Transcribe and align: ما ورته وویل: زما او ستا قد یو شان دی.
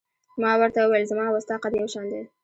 ما 0.41 0.51
ورته 0.59 0.79
وویل: 0.81 1.09
زما 1.11 1.23
او 1.27 1.37
ستا 1.45 1.55
قد 1.63 1.73
یو 1.75 1.87
شان 1.93 2.05
دی. 2.11 2.21